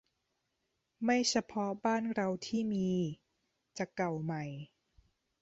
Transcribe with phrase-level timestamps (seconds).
[1.03, 2.87] ไม่เฉพาะบ้านเราที่มี
[3.77, 4.43] จะเก่าใหม่